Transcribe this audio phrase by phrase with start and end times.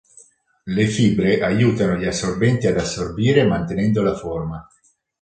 [0.63, 4.67] Le fibre aiutano gli assorbenti ad assorbire mantenendo la forma.